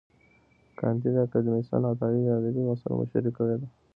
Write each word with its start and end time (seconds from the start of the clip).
کانديد 0.79 1.15
اکاډميسن 1.23 1.81
عطايي 1.91 2.19
د 2.23 2.27
ادبي 2.37 2.61
بحثونو 2.67 2.93
مشري 3.01 3.31
کړې 3.37 3.55
ده. 3.61 3.67